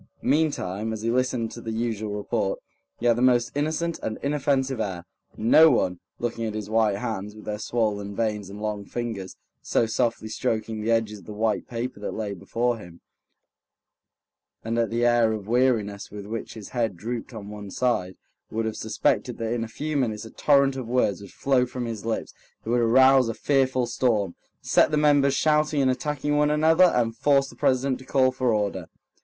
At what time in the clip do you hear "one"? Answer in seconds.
5.69-5.99, 17.51-17.69, 26.37-26.49